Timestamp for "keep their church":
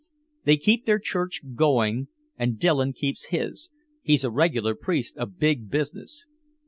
0.57-1.43